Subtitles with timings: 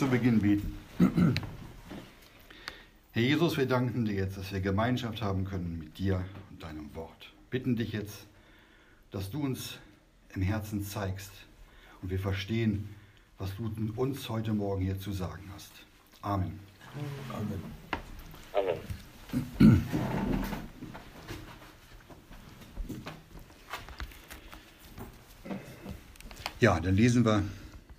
[0.00, 0.74] zu Beginn beten.
[3.12, 6.94] Herr Jesus, wir danken dir jetzt, dass wir Gemeinschaft haben können mit dir und deinem
[6.94, 7.34] Wort.
[7.50, 8.24] Bitten dich jetzt,
[9.10, 9.76] dass du uns
[10.34, 11.30] im Herzen zeigst
[12.00, 12.88] und wir verstehen,
[13.36, 15.70] was du uns heute Morgen hier zu sagen hast.
[16.22, 16.58] Amen.
[17.34, 17.62] Amen.
[18.54, 19.82] Amen.
[26.58, 27.42] Ja, dann lesen wir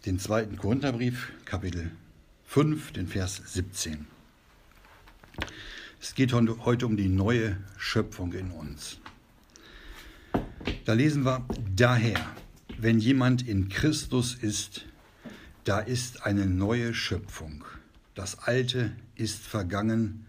[0.05, 1.91] den zweiten Korintherbrief, Kapitel
[2.45, 4.07] 5, den Vers 17.
[6.01, 8.97] Es geht heute um die neue Schöpfung in uns.
[10.85, 12.19] Da lesen wir, daher,
[12.79, 14.85] wenn jemand in Christus ist,
[15.65, 17.63] da ist eine neue Schöpfung.
[18.15, 20.25] Das Alte ist vergangen,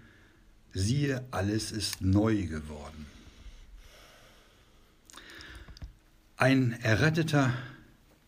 [0.74, 3.06] siehe, alles ist neu geworden.
[6.36, 7.54] Ein Erretteter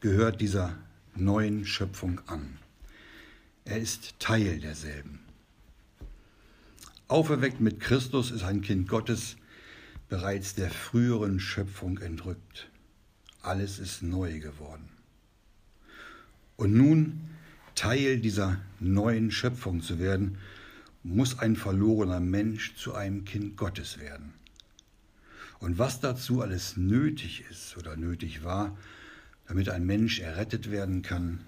[0.01, 0.79] gehört dieser
[1.17, 2.59] neuen Schöpfung an.
[3.65, 5.21] Er ist Teil derselben.
[7.09, 9.37] Auferweckt mit Christus ist ein Kind Gottes
[10.09, 12.69] bereits der früheren Schöpfung entrückt.
[13.43, 14.89] Alles ist neu geworden.
[16.57, 17.21] Und nun
[17.75, 20.39] Teil dieser neuen Schöpfung zu werden,
[21.03, 24.33] muss ein verlorener Mensch zu einem Kind Gottes werden.
[25.59, 28.77] Und was dazu alles nötig ist oder nötig war,
[29.47, 31.41] damit ein Mensch errettet werden kann,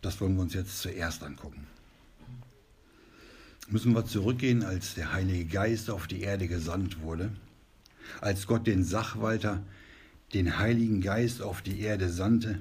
[0.00, 1.66] das wollen wir uns jetzt zuerst angucken.
[3.68, 7.30] Müssen wir zurückgehen, als der Heilige Geist auf die Erde gesandt wurde,
[8.20, 9.62] als Gott den Sachwalter,
[10.32, 12.60] den Heiligen Geist auf die Erde sandte,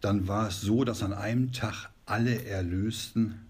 [0.00, 3.40] dann war es so, dass an einem Tag alle Erlösten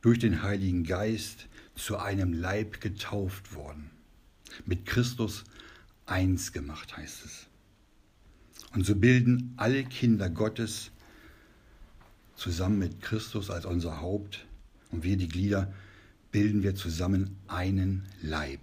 [0.00, 3.90] durch den Heiligen Geist zu einem Leib getauft wurden.
[4.64, 5.44] Mit Christus
[6.06, 7.47] eins gemacht heißt es.
[8.74, 10.90] Und so bilden alle Kinder Gottes
[12.36, 14.46] zusammen mit Christus als unser Haupt
[14.90, 15.72] und wir die Glieder
[16.30, 18.60] bilden wir zusammen einen Leib.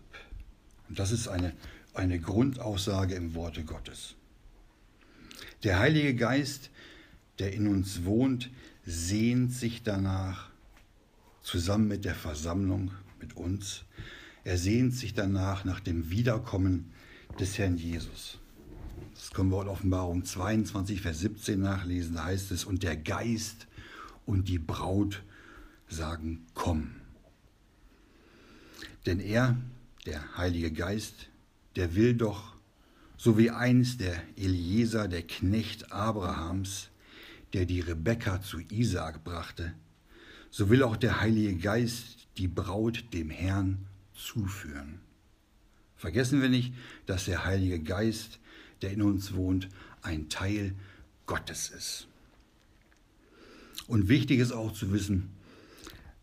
[0.88, 1.54] Und das ist eine,
[1.94, 4.16] eine Grundaussage im Worte Gottes.
[5.64, 6.70] Der Heilige Geist,
[7.40, 8.52] der in uns wohnt,
[8.86, 10.50] sehnt sich danach,
[11.42, 13.84] zusammen mit der Versammlung, mit uns,
[14.44, 16.92] er sehnt sich danach nach dem Wiederkommen
[17.40, 18.40] des Herrn Jesus.
[19.36, 22.16] Können wir in Offenbarung 22, Vers 17 nachlesen.
[22.16, 23.68] Da heißt es, und der Geist
[24.26, 25.24] und die Braut
[25.90, 26.92] sagen, komm.
[29.06, 29.58] Denn er,
[30.06, 31.28] der Heilige Geist,
[31.76, 32.54] der will doch,
[33.18, 36.88] so wie einst der Eliezer, der Knecht Abrahams,
[37.52, 39.74] der die Rebekka zu Isaak brachte,
[40.50, 45.02] so will auch der Heilige Geist die Braut dem Herrn zuführen.
[45.98, 46.74] Vergessen wir nicht,
[47.06, 48.40] dass der Heilige Geist
[48.82, 49.70] der in uns wohnt,
[50.02, 50.74] ein Teil
[51.26, 52.08] Gottes ist.
[53.88, 55.30] Und wichtig ist auch zu wissen,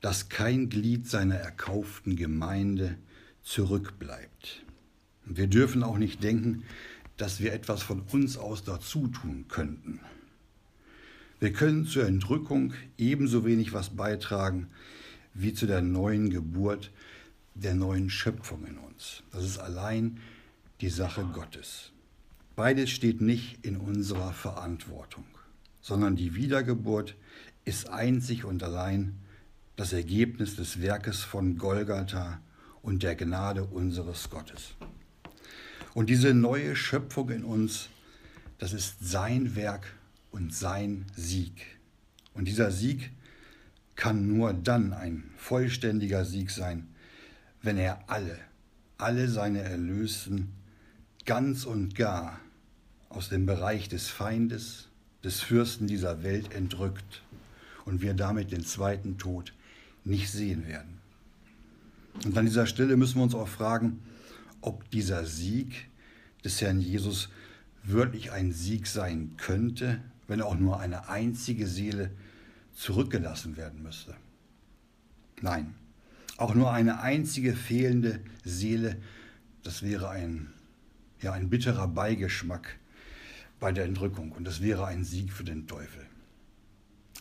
[0.01, 2.99] dass kein Glied seiner erkauften Gemeinde
[3.43, 4.65] zurückbleibt.
[5.25, 6.65] Wir dürfen auch nicht denken,
[7.17, 10.01] dass wir etwas von uns aus dazu tun könnten.
[11.39, 14.69] Wir können zur Entrückung ebenso wenig was beitragen
[15.35, 16.91] wie zu der neuen Geburt
[17.55, 19.23] der neuen Schöpfung in uns.
[19.31, 20.21] Das ist allein
[20.81, 21.93] die Sache Gottes.
[22.55, 25.25] Beides steht nicht in unserer Verantwortung,
[25.81, 27.17] sondern die Wiedergeburt
[27.65, 29.19] ist einzig und allein
[29.77, 32.41] das Ergebnis des Werkes von Golgatha
[32.83, 34.75] und der Gnade unseres Gottes.
[35.95, 37.89] Und diese neue Schöpfung in uns,
[38.59, 39.95] das ist sein Werk
[40.31, 41.79] und sein Sieg.
[42.35, 43.13] Und dieser Sieg
[43.97, 46.89] kann nur dann ein vollständiger Sieg sein,
[47.63, 48.39] wenn er alle,
[48.99, 50.53] alle seine Erlösten
[51.25, 52.39] ganz und gar
[53.09, 54.89] aus dem Bereich des Feindes,
[55.23, 57.23] des Fürsten dieser Welt entrückt
[57.85, 59.53] und wir damit den zweiten Tod
[60.05, 60.99] nicht sehen werden.
[62.25, 64.01] Und an dieser Stelle müssen wir uns auch fragen,
[64.61, 65.89] ob dieser Sieg
[66.45, 67.29] des Herrn Jesus
[67.85, 72.11] wirklich ein Sieg sein könnte, wenn auch nur eine einzige Seele
[72.75, 74.15] zurückgelassen werden müsste.
[75.41, 75.75] Nein,
[76.37, 78.97] auch nur eine einzige fehlende Seele,
[79.63, 80.53] das wäre ein
[81.23, 82.79] ja ein bitterer Beigeschmack
[83.61, 86.05] bei der Entrückung und das wäre ein Sieg für den Teufel.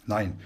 [0.08, 0.40] Nein,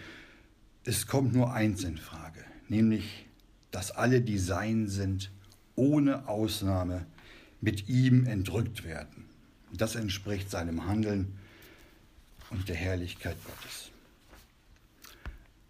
[0.84, 3.25] es kommt nur eins in Frage, nämlich,
[3.72, 5.31] dass alle, die sein sind,
[5.75, 7.06] ohne Ausnahme
[7.62, 9.25] mit ihm entrückt werden.
[9.74, 11.36] Das entspricht seinem Handeln
[12.50, 13.90] und der Herrlichkeit Gottes.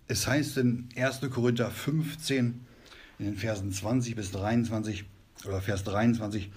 [0.08, 1.22] Es heißt in 1.
[1.32, 2.66] Korinther 15,
[3.18, 5.06] in den Versen 20 bis 23
[5.46, 6.52] oder Vers 23,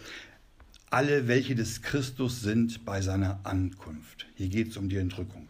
[0.91, 4.27] alle, welche des Christus sind bei seiner Ankunft.
[4.35, 5.49] Hier geht es um die Entrückung.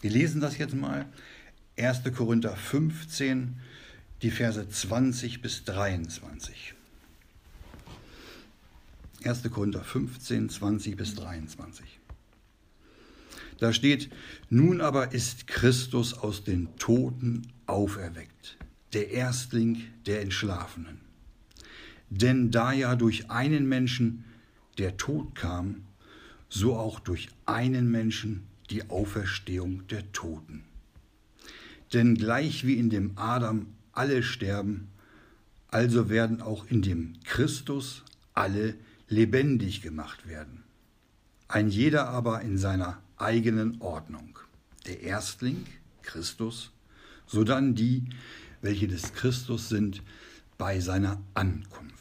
[0.00, 1.06] Wir lesen das jetzt mal.
[1.78, 2.02] 1.
[2.14, 3.56] Korinther 15,
[4.22, 6.74] die Verse 20 bis 23.
[9.24, 9.42] 1.
[9.50, 12.00] Korinther 15, 20 bis 23.
[13.58, 14.10] Da steht,
[14.48, 18.56] nun aber ist Christus aus den Toten auferweckt,
[18.94, 21.00] der Erstling der Entschlafenen.
[22.08, 24.24] Denn da ja durch einen Menschen
[24.80, 25.82] der Tod kam,
[26.48, 30.64] so auch durch einen Menschen die Auferstehung der Toten.
[31.92, 34.88] Denn gleich wie in dem Adam alle sterben,
[35.68, 38.74] also werden auch in dem Christus alle
[39.08, 40.64] lebendig gemacht werden.
[41.48, 44.38] Ein jeder aber in seiner eigenen Ordnung.
[44.86, 45.66] Der Erstling,
[46.02, 46.70] Christus,
[47.26, 48.04] sodann die,
[48.62, 50.02] welche des Christus sind,
[50.58, 51.99] bei seiner Ankunft.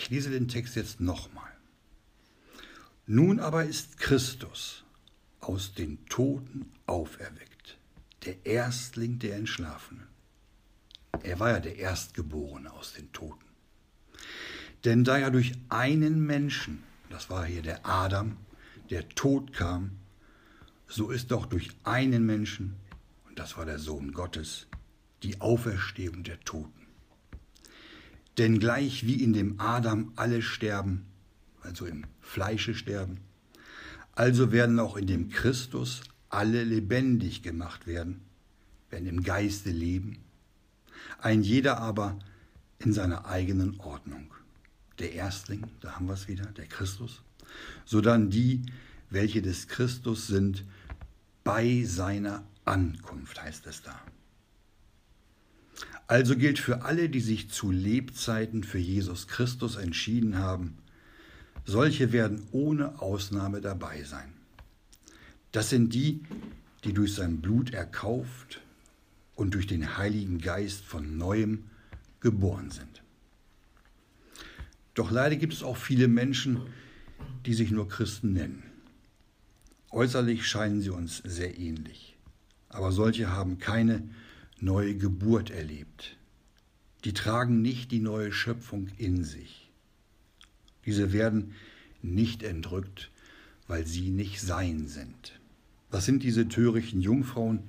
[0.00, 1.52] Ich lese den Text jetzt nochmal.
[3.06, 4.82] Nun aber ist Christus
[5.40, 7.76] aus den Toten auferweckt,
[8.24, 10.06] der Erstling der Entschlafenen.
[11.22, 13.44] Er war ja der Erstgeborene aus den Toten.
[14.86, 18.38] Denn da ja durch einen Menschen, das war hier der Adam,
[18.88, 19.98] der Tod kam,
[20.88, 22.76] so ist doch durch einen Menschen,
[23.28, 24.66] und das war der Sohn Gottes,
[25.22, 26.79] die Auferstehung der Toten.
[28.40, 31.04] Denn gleich wie in dem Adam alle sterben,
[31.60, 33.18] also im Fleische sterben,
[34.12, 36.00] also werden auch in dem Christus
[36.30, 38.22] alle lebendig gemacht werden,
[38.88, 40.20] werden im Geiste leben,
[41.18, 42.18] ein jeder aber
[42.78, 44.32] in seiner eigenen Ordnung.
[45.00, 47.20] Der Erstling, da haben wir es wieder, der Christus,
[47.84, 48.62] sodann die,
[49.10, 50.64] welche des Christus sind,
[51.44, 54.00] bei seiner Ankunft, heißt es da.
[56.10, 60.76] Also gilt für alle, die sich zu Lebzeiten für Jesus Christus entschieden haben,
[61.64, 64.32] solche werden ohne Ausnahme dabei sein.
[65.52, 66.24] Das sind die,
[66.82, 68.60] die durch sein Blut erkauft
[69.36, 71.66] und durch den Heiligen Geist von neuem
[72.18, 73.04] geboren sind.
[74.94, 76.60] Doch leider gibt es auch viele Menschen,
[77.46, 78.64] die sich nur Christen nennen.
[79.92, 82.16] Äußerlich scheinen sie uns sehr ähnlich,
[82.68, 84.02] aber solche haben keine
[84.62, 86.16] neue Geburt erlebt.
[87.04, 89.70] Die tragen nicht die neue Schöpfung in sich.
[90.84, 91.54] Diese werden
[92.02, 93.10] nicht entrückt,
[93.66, 95.40] weil sie nicht sein sind.
[95.90, 97.60] Was sind diese törichten Jungfrauen,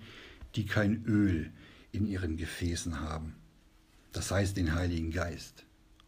[0.55, 1.51] die kein Öl
[1.91, 3.35] in ihren Gefäßen haben?
[4.11, 5.63] Das heißt den Heiligen Geist.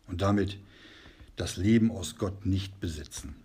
[0.07, 0.57] Und damit
[1.35, 3.35] das Leben aus Gott nicht besitzen.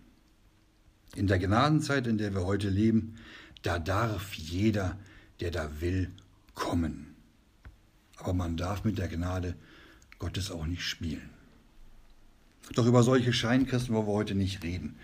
[1.15, 3.15] In der Gnadenzeit, in der wir heute leben,
[3.61, 4.97] da darf jeder,
[5.39, 6.11] der da will,
[6.53, 7.08] kommen.
[8.19, 9.55] Aber man darf mit der Gnade
[10.19, 11.29] Gottes auch nicht spielen.
[12.75, 14.95] Doch über solche Scheinkristen wollen wir heute nicht reden.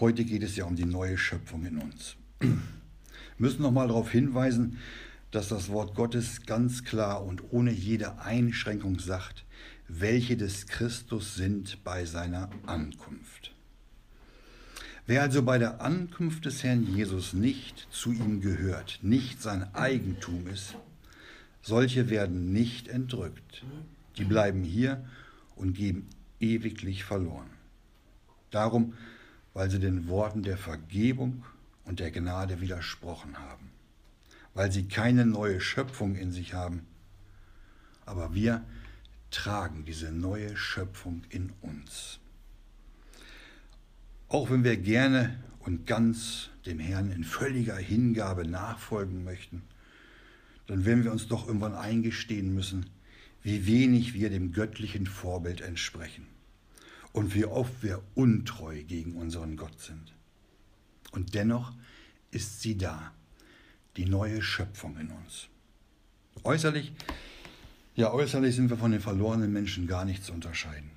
[0.00, 2.16] Heute geht es ja um die neue Schöpfung in uns.
[2.40, 2.58] Wir
[3.38, 4.78] müssen noch mal darauf hinweisen,
[5.30, 9.44] dass das Wort Gottes ganz klar und ohne jede Einschränkung sagt,
[9.88, 13.54] welche des Christus sind bei seiner Ankunft.
[15.06, 20.46] Wer also bei der Ankunft des Herrn Jesus nicht zu ihm gehört, nicht sein Eigentum
[20.46, 20.76] ist,
[21.62, 23.64] solche werden nicht entrückt.
[24.16, 25.04] Die bleiben hier
[25.56, 26.08] und geben
[26.40, 27.50] ewiglich verloren.
[28.50, 28.94] Darum,
[29.54, 31.44] weil sie den Worten der Vergebung
[31.84, 33.70] und der Gnade widersprochen haben,
[34.54, 36.86] weil sie keine neue Schöpfung in sich haben.
[38.04, 38.62] Aber wir
[39.30, 42.18] tragen diese neue Schöpfung in uns.
[44.28, 49.62] Auch wenn wir gerne und ganz dem Herrn in völliger Hingabe nachfolgen möchten,
[50.72, 52.86] dann werden wir uns doch irgendwann eingestehen müssen,
[53.42, 56.26] wie wenig wir dem göttlichen Vorbild entsprechen
[57.12, 60.14] und wie oft wir untreu gegen unseren Gott sind.
[61.10, 61.74] Und dennoch
[62.30, 63.12] ist sie da,
[63.98, 65.48] die neue Schöpfung in uns.
[66.42, 66.94] Äußerlich
[67.94, 70.90] ja, äußerlich sind wir von den verlorenen Menschen gar nicht zu unterscheiden.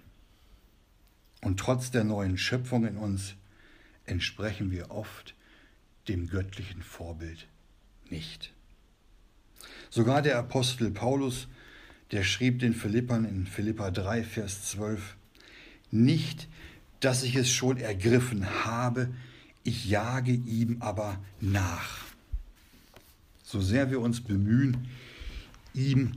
[1.41, 3.36] Und trotz der neuen Schöpfung in uns
[4.05, 5.36] entsprechen wir oft
[6.08, 7.50] dem göttlichen Vorbild
[8.10, 8.53] nicht.
[9.89, 11.47] Sogar der Apostel Paulus,
[12.12, 15.15] der schrieb den Philippern in Philippa 3, Vers 12,
[15.91, 16.47] nicht,
[17.00, 19.09] dass ich es schon ergriffen habe,
[19.63, 22.05] ich jage ihm aber nach.
[23.43, 24.88] So sehr wir uns bemühen,
[25.74, 26.13] ihm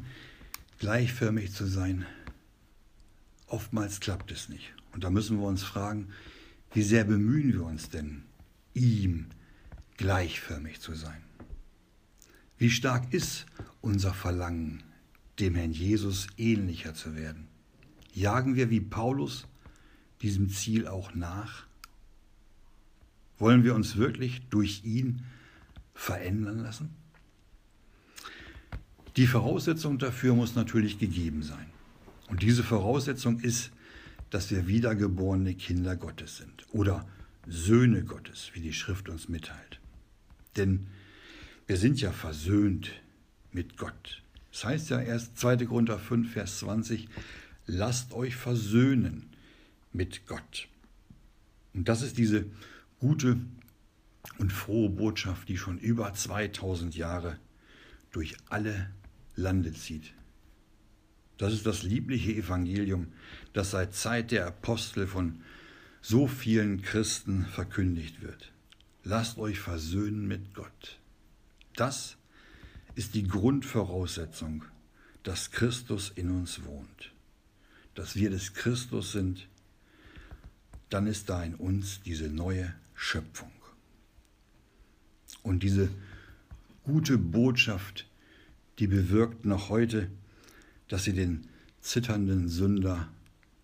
[0.79, 2.07] gleichförmig zu sein.
[3.47, 4.73] Oftmals klappt es nicht.
[4.93, 6.09] Und da müssen wir uns fragen,
[6.73, 8.25] wie sehr bemühen wir uns denn,
[8.75, 9.27] ihm
[9.97, 11.23] gleichförmig zu sein?
[12.59, 13.47] Wie stark ist
[13.81, 14.83] unser Verlangen,
[15.39, 17.47] dem Herrn Jesus ähnlicher zu werden?
[18.13, 19.47] Jagen wir wie Paulus
[20.23, 21.67] diesem Ziel auch nach?
[23.39, 25.23] Wollen wir uns wirklich durch ihn
[25.95, 26.91] verändern lassen?
[29.17, 31.67] Die Voraussetzung dafür muss natürlich gegeben sein.
[32.29, 33.71] Und diese Voraussetzung ist,
[34.31, 37.07] dass wir wiedergeborene Kinder Gottes sind oder
[37.47, 39.81] Söhne Gottes, wie die Schrift uns mitteilt.
[40.57, 40.89] Denn
[41.69, 42.91] wir sind ja versöhnt
[43.53, 44.23] mit Gott.
[44.51, 45.67] Das heißt ja erst 2.
[45.67, 47.09] Korinther 5, Vers 20,
[47.67, 49.29] lasst euch versöhnen
[49.93, 50.67] mit Gott.
[51.75, 52.47] Und das ist diese
[52.99, 53.39] gute
[54.39, 57.39] und frohe Botschaft, die schon über 2000 Jahre
[58.13, 58.91] durch alle
[59.37, 60.15] Lande zieht.
[61.37, 63.09] Das ist das liebliche Evangelium,
[63.53, 65.43] das seit Zeit der Apostel von
[66.01, 68.53] so vielen Christen verkündigt wird.
[69.05, 70.99] Lasst euch versöhnen mit Gott.
[71.79, 72.17] Das
[72.97, 74.65] ist die Grundvoraussetzung,
[75.23, 77.13] dass Christus in uns wohnt.
[77.95, 79.47] Dass wir des Christus sind,
[80.89, 83.53] dann ist da in uns diese neue Schöpfung.
[85.45, 85.89] Und diese
[86.83, 88.09] gute Botschaft,
[88.81, 90.11] die bewirkt noch heute,
[90.89, 91.47] dass sie den
[91.81, 93.09] zitternden Sünder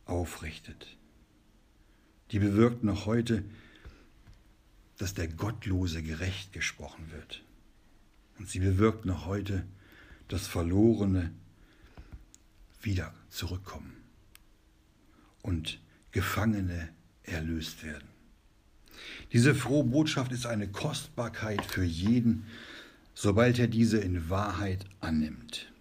[0.04, 0.96] aufrichtet.
[2.30, 3.44] Die bewirkt noch heute,
[4.98, 7.43] dass der Gottlose gerecht gesprochen wird.
[8.38, 9.64] Und sie bewirkt noch heute,
[10.28, 11.32] dass Verlorene
[12.80, 13.96] wieder zurückkommen
[15.42, 16.88] und Gefangene
[17.22, 18.08] erlöst werden.
[19.32, 22.46] Diese frohe Botschaft ist eine Kostbarkeit für jeden,
[23.14, 25.72] sobald er diese in Wahrheit annimmt.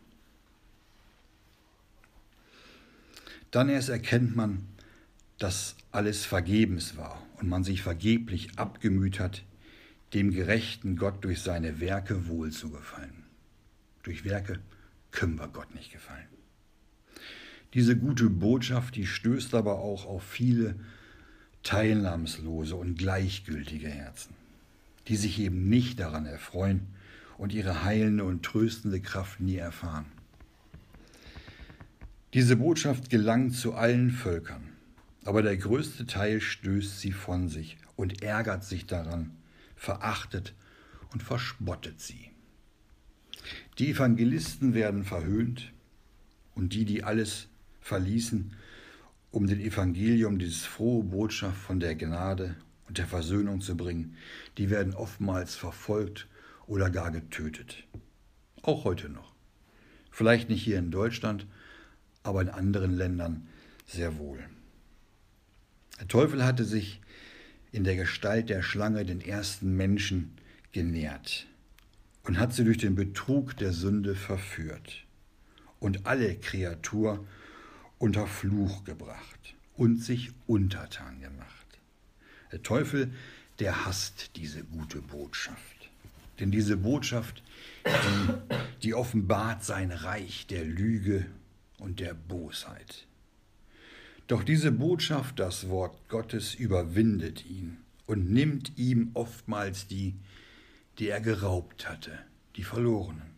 [3.51, 4.67] Dann erst erkennt man,
[5.37, 9.43] dass alles vergebens war und man sich vergeblich abgemüht hat,
[10.13, 13.23] dem gerechten Gott durch seine Werke wohl zu gefallen.
[14.03, 14.59] Durch Werke
[15.11, 16.27] können wir Gott nicht gefallen.
[17.73, 20.75] Diese gute Botschaft, die stößt aber auch auf viele
[21.63, 24.35] teilnahmslose und gleichgültige Herzen,
[25.07, 26.87] die sich eben nicht daran erfreuen
[27.37, 30.05] und ihre heilende und tröstende Kraft nie erfahren.
[32.33, 34.69] Diese Botschaft gelangt zu allen Völkern,
[35.23, 39.31] aber der größte Teil stößt sie von sich und ärgert sich daran,
[39.83, 40.53] verachtet
[41.11, 42.31] und verspottet sie.
[43.77, 45.73] Die Evangelisten werden verhöhnt
[46.55, 47.49] und die, die alles
[47.81, 48.53] verließen,
[49.31, 52.55] um dem Evangelium dieses frohe Botschaft von der Gnade
[52.87, 54.15] und der Versöhnung zu bringen,
[54.57, 56.29] die werden oftmals verfolgt
[56.65, 57.83] oder gar getötet.
[58.61, 59.33] Auch heute noch.
[60.11, 61.45] Vielleicht nicht hier in Deutschland,
[62.21, 63.49] aber in anderen Ländern
[63.85, 64.39] sehr wohl.
[65.99, 67.01] Der Teufel hatte sich
[67.73, 70.31] in der Gestalt der Schlange den ersten Menschen
[70.71, 71.47] genährt
[72.23, 75.03] und hat sie durch den Betrug der Sünde verführt
[75.79, 77.25] und alle Kreatur
[77.97, 81.49] unter Fluch gebracht und sich untertan gemacht.
[82.51, 83.11] Der Teufel,
[83.57, 85.89] der hasst diese gute Botschaft.
[86.39, 87.41] Denn diese Botschaft,
[88.83, 91.25] die, offenbart sein Reich der Lüge
[91.79, 93.07] und der Bosheit.
[94.27, 100.15] Doch diese Botschaft, das Wort Gottes, überwindet ihn und nimmt ihm oftmals die,
[100.99, 102.11] die er geraubt hatte,
[102.55, 103.33] die Verlorenen.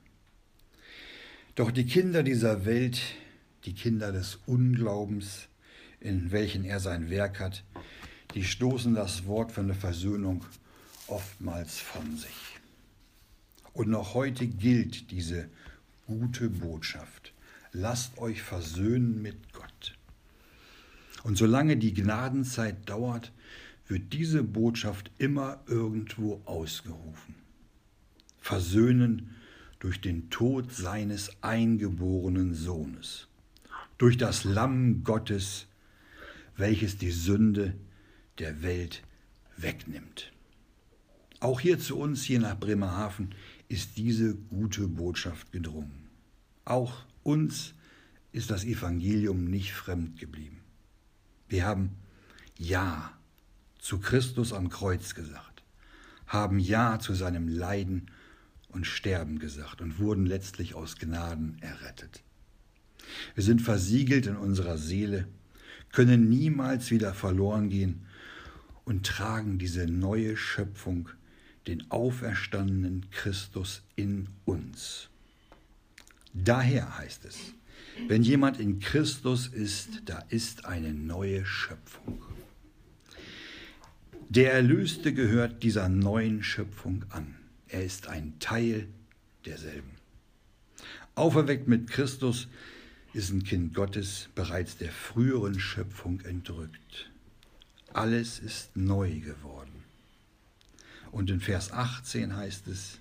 [1.55, 3.01] Doch die Kinder dieser Welt,
[3.65, 5.47] die Kinder des Unglaubens,
[5.99, 7.63] in welchen er sein Werk hat,
[8.35, 10.45] die stoßen das Wort von der Versöhnung
[11.07, 12.59] oftmals von sich.
[13.73, 15.49] Und noch heute gilt diese
[16.05, 17.33] gute Botschaft.
[17.71, 19.35] Lasst euch versöhnen mit.
[21.25, 23.31] Und solange die Gnadenzeit dauert,
[23.87, 27.33] wird diese Botschaft immer irgendwo ausgerufen.
[28.37, 29.31] Versöhnen
[29.79, 33.27] durch den Tod seines eingeborenen Sohnes
[33.97, 35.65] durch das Lamm Gottes,
[36.57, 37.73] welches die Sünde
[38.37, 39.01] der Welt
[39.57, 40.31] wegnimmt.
[41.39, 43.33] Auch hier zu uns, hier nach Bremerhaven,
[43.67, 46.07] ist diese gute Botschaft gedrungen.
[46.65, 47.73] Auch uns
[48.31, 50.64] ist das Evangelium nicht fremd geblieben.
[51.47, 51.91] Wir haben
[52.57, 53.11] Ja
[53.79, 55.63] zu Christus am Kreuz gesagt,
[56.27, 58.09] haben Ja zu seinem Leiden
[58.69, 62.23] und Sterben gesagt und wurden letztlich aus Gnaden errettet.
[63.35, 65.27] Wir sind versiegelt in unserer Seele,
[65.91, 68.05] können niemals wieder verloren gehen
[68.83, 71.09] und tragen diese neue Schöpfung,
[71.67, 75.09] den auferstandenen Christus in uns.
[76.33, 77.53] Daher heißt es,
[78.07, 82.21] wenn jemand in Christus ist, da ist eine neue Schöpfung.
[84.29, 87.35] Der Erlöste gehört dieser neuen Schöpfung an.
[87.67, 88.87] Er ist ein Teil
[89.45, 89.91] derselben.
[91.15, 92.47] Auferweckt mit Christus
[93.13, 97.09] ist ein Kind Gottes bereits der früheren Schöpfung entrückt.
[97.93, 99.71] Alles ist neu geworden.
[101.11, 102.99] Und in Vers 18 heißt es,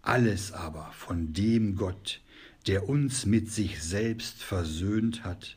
[0.00, 2.22] Alles aber von dem Gott,
[2.66, 5.56] der uns mit sich selbst versöhnt hat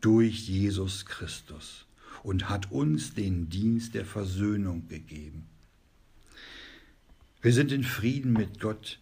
[0.00, 1.86] durch Jesus Christus
[2.22, 5.46] und hat uns den Dienst der Versöhnung gegeben.
[7.40, 9.00] Wir sind in Frieden mit Gott,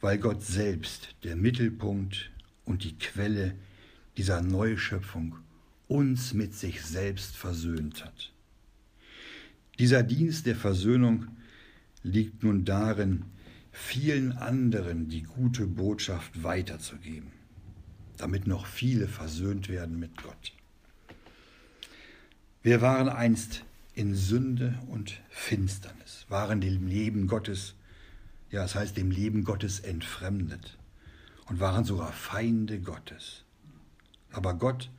[0.00, 2.30] weil Gott selbst der Mittelpunkt
[2.64, 3.54] und die Quelle
[4.16, 5.36] dieser Neuschöpfung
[5.88, 8.32] uns mit sich selbst versöhnt hat.
[9.78, 11.28] Dieser Dienst der Versöhnung
[12.02, 13.24] liegt nun darin,
[13.72, 17.32] vielen anderen die gute Botschaft weiterzugeben,
[18.18, 20.52] damit noch viele versöhnt werden mit Gott.
[22.62, 23.64] Wir waren einst
[23.94, 27.74] in Sünde und Finsternis, waren dem Leben Gottes,
[28.50, 30.78] ja, es das heißt dem Leben Gottes entfremdet
[31.46, 33.44] und waren sogar Feinde Gottes.
[34.30, 34.90] Aber Gott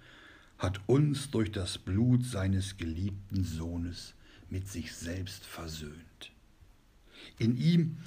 [0.57, 4.13] hat uns durch das Blut seines geliebten Sohnes
[4.49, 6.31] mit sich selbst versöhnt.
[7.37, 7.97] In ihm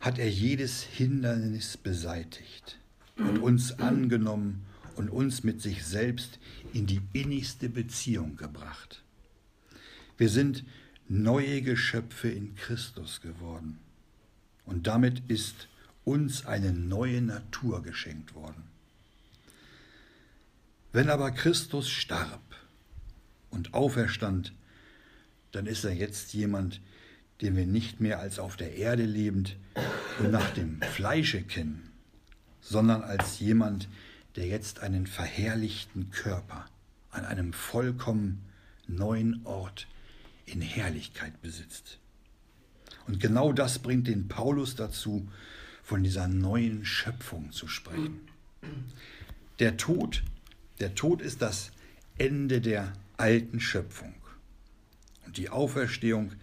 [0.00, 2.78] hat er jedes Hindernis beseitigt
[3.16, 4.64] und uns angenommen
[4.96, 6.38] und uns mit sich selbst
[6.72, 9.02] in die innigste Beziehung gebracht.
[10.16, 10.64] Wir sind
[11.08, 13.78] neue Geschöpfe in Christus geworden
[14.64, 15.68] und damit ist
[16.04, 18.62] uns eine neue Natur geschenkt worden.
[20.92, 22.42] Wenn aber Christus starb
[23.50, 24.52] und auferstand,
[25.52, 26.80] dann ist er jetzt jemand,
[27.40, 29.56] den wir nicht mehr als auf der Erde lebend
[30.18, 31.90] und nach dem Fleische kennen,
[32.60, 33.88] sondern als jemand,
[34.36, 36.66] der jetzt einen verherrlichten Körper
[37.10, 38.42] an einem vollkommen
[38.86, 39.86] neuen Ort
[40.46, 41.98] in Herrlichkeit besitzt.
[43.06, 45.28] Und genau das bringt den Paulus dazu,
[45.82, 48.20] von dieser neuen Schöpfung zu sprechen.
[49.58, 50.22] Der Tod,
[50.78, 51.72] der Tod ist das
[52.18, 54.14] Ende der alten Schöpfung.
[55.26, 56.36] Und die Auferstehung ist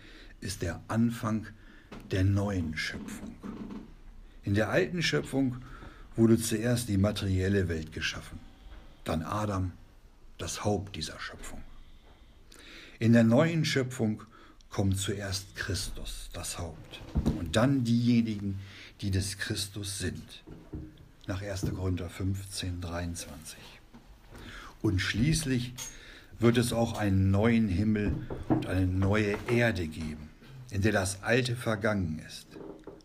[0.56, 1.48] der Anfang
[2.12, 3.36] der neuen Schöpfung.
[4.44, 5.58] In der alten Schöpfung
[6.16, 8.40] wurde zuerst die materielle Welt geschaffen,
[9.04, 9.74] dann Adam,
[10.38, 11.62] das Haupt dieser Schöpfung.
[13.00, 14.24] In der neuen Schöpfung
[14.70, 17.02] kommt zuerst Christus, das Haupt,
[17.38, 18.60] und dann diejenigen,
[19.02, 20.44] die des Christus sind.
[21.28, 21.68] Nach 1.
[21.76, 23.58] Korinther 15, 23.
[24.82, 25.74] Und schließlich
[26.40, 28.16] wird es auch einen neuen Himmel
[28.50, 30.27] und eine neue Erde geben,
[30.72, 32.48] in der das Alte vergangen ist.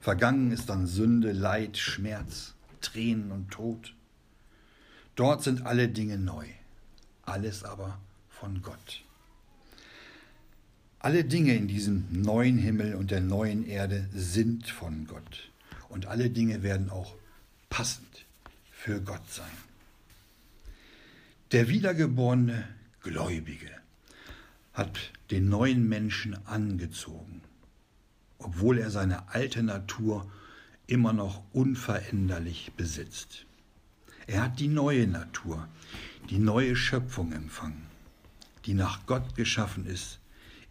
[0.01, 3.95] Vergangen ist dann Sünde, Leid, Schmerz, Tränen und Tod.
[5.15, 6.47] Dort sind alle Dinge neu,
[7.23, 7.99] alles aber
[8.29, 9.05] von Gott.
[10.99, 15.51] Alle Dinge in diesem neuen Himmel und der neuen Erde sind von Gott
[15.89, 17.15] und alle Dinge werden auch
[17.71, 18.25] passend
[18.71, 19.51] für Gott sein.
[21.53, 22.67] Der wiedergeborene
[23.03, 23.71] Gläubige
[24.73, 27.32] hat den neuen Menschen angezogen,
[28.43, 30.31] obwohl er seine alte Natur
[30.87, 33.47] immer noch unveränderlich besitzt.
[34.27, 35.69] Er hat die neue Natur,
[36.31, 37.87] die neue Schöpfung empfangen,
[38.67, 40.21] die nach Gott geschaffen ist,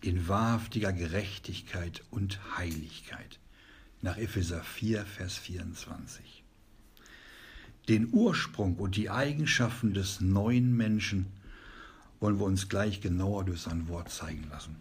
[0.01, 3.39] in wahrhaftiger Gerechtigkeit und Heiligkeit
[4.01, 6.43] nach Epheser 4, Vers 24.
[7.87, 11.27] Den Ursprung und die Eigenschaften des neuen Menschen
[12.19, 14.75] wollen wir uns gleich genauer durch sein Wort zeigen lassen.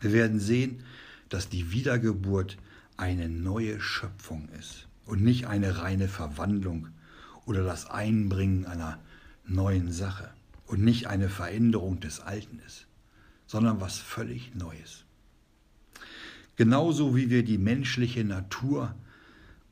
[0.00, 0.82] Wir werden sehen,
[1.28, 2.56] dass die Wiedergeburt
[2.96, 6.88] eine neue Schöpfung ist und nicht eine reine Verwandlung
[7.46, 8.98] oder das Einbringen einer
[9.46, 10.30] neuen Sache
[10.66, 12.86] und nicht eine Veränderung des Alten ist,
[13.46, 15.04] sondern was völlig Neues.
[16.56, 18.94] Genauso wie wir die menschliche Natur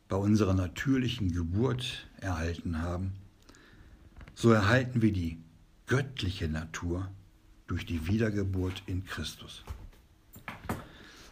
[0.08, 3.12] bei unserer natürlichen Geburt erhalten haben,
[4.34, 5.38] so erhalten wir die
[5.86, 7.10] göttliche Natur
[7.66, 9.64] durch die Wiedergeburt in Christus.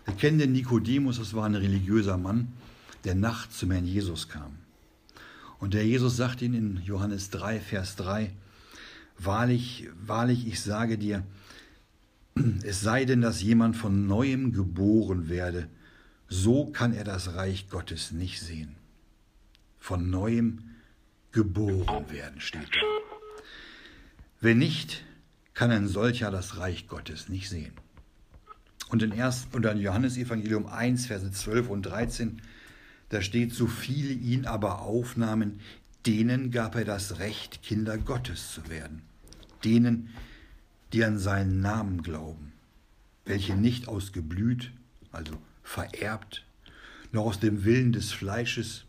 [0.05, 2.53] Wir kennen den Nikodemus, das war ein religiöser Mann,
[3.05, 4.59] der nachts zum Herrn Jesus kam.
[5.59, 8.33] Und der Jesus sagt ihn in Johannes 3, Vers 3,
[9.19, 11.25] Wahrlich, wahrlich, ich sage dir,
[12.65, 15.69] es sei denn, dass jemand von neuem geboren werde,
[16.29, 18.75] so kann er das Reich Gottes nicht sehen.
[19.79, 20.71] Von neuem
[21.31, 22.81] geboren werden steht da.
[24.41, 25.05] Wenn nicht,
[25.53, 27.75] kann ein solcher das Reich Gottes nicht sehen.
[28.89, 32.41] Und in, erst, und in Johannes Evangelium 1, Verse 12 und 13,
[33.09, 35.61] da steht, so viele ihn aber aufnahmen,
[36.07, 39.03] denen gab er das Recht, Kinder Gottes zu werden.
[39.65, 40.11] Denen,
[40.93, 42.53] die an seinen Namen glauben,
[43.25, 44.71] welche nicht aus Geblüt,
[45.13, 46.45] also vererbt,
[47.13, 48.85] noch aus dem Willen des Fleisches,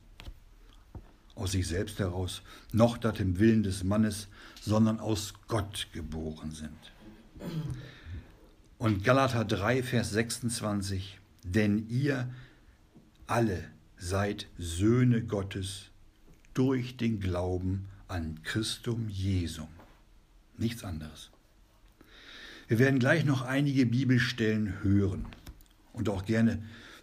[1.36, 4.27] aus sich selbst heraus, noch nach dem Willen des Mannes,
[4.62, 6.91] sondern aus Gott geboren sind.
[8.77, 12.29] Und Galater 3, Vers 26, denn ihr
[13.25, 13.63] alle
[13.97, 15.91] seid Söhne Gottes
[16.53, 19.69] durch den Glauben an Christum Jesum.
[20.57, 21.31] Nichts anderes.
[22.67, 25.27] Wir werden gleich noch einige Bibelstellen hören
[25.93, 26.61] und auch gerne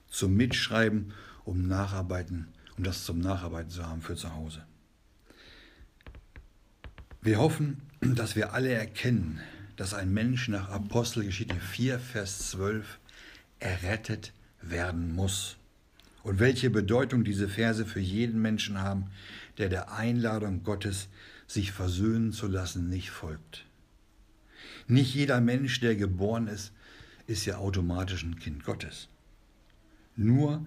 [0.08, 1.12] zum Mitschreiben,
[1.44, 4.64] um Nacharbeiten, um das zum Nacharbeiten zu haben für zu Hause.
[7.22, 9.40] Wir hoffen, dass wir alle erkennen,
[9.76, 12.98] dass ein Mensch nach Apostelgeschichte 4, Vers 12
[13.58, 15.56] errettet werden muss.
[16.22, 19.06] Und welche Bedeutung diese Verse für jeden Menschen haben,
[19.58, 21.08] der der Einladung Gottes,
[21.46, 23.66] sich versöhnen zu lassen, nicht folgt.
[24.86, 26.72] Nicht jeder Mensch, der geboren ist,
[27.26, 29.08] ist ja automatisch ein Kind Gottes.
[30.16, 30.66] Nur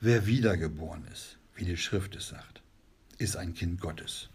[0.00, 2.62] wer wiedergeboren ist, wie die Schrift es sagt,
[3.18, 4.28] ist ein Kind Gottes.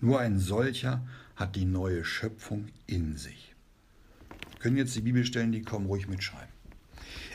[0.00, 1.06] Nur ein solcher
[1.36, 3.54] hat die neue Schöpfung in sich.
[4.50, 6.54] Wir können jetzt die Bibelstellen, die kommen, ruhig mitschreiben.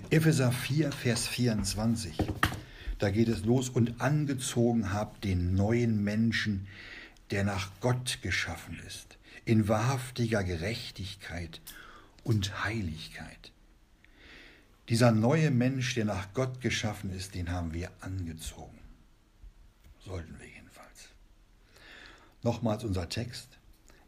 [0.10, 2.18] Epheser 4, Vers 24.
[2.98, 6.68] Da geht es los und angezogen habt den neuen Menschen,
[7.30, 11.62] der nach Gott geschaffen ist, in wahrhaftiger Gerechtigkeit
[12.24, 13.52] und Heiligkeit.
[14.90, 18.78] Dieser neue Mensch, der nach Gott geschaffen ist, den haben wir angezogen.
[20.04, 21.10] Sollten wir jedenfalls.
[22.44, 23.61] Nochmals unser Text.